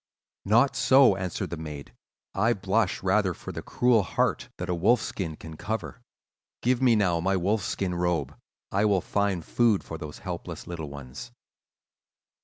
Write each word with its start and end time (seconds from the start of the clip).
"'Not 0.45 0.75
so,' 0.75 1.15
answered 1.15 1.51
the 1.51 1.57
maid; 1.57 1.93
'I 2.33 2.53
blush 2.53 3.03
rather 3.03 3.35
for 3.35 3.51
the 3.51 3.61
cruel 3.61 4.01
heart 4.01 4.49
that 4.57 4.67
a 4.67 4.73
wolf 4.73 4.99
skin 4.99 5.35
can 5.35 5.55
cover. 5.55 6.01
Give 6.63 6.81
me 6.81 6.95
now 6.95 7.19
my 7.19 7.35
wolf 7.37 7.61
skin 7.61 7.93
robe: 7.93 8.35
I 8.71 8.83
will 8.85 9.01
find 9.01 9.45
food 9.45 9.83
for 9.83 9.99
those 9.99 10.17
helpless 10.17 10.65
little 10.65 10.89
ones. 10.89 11.29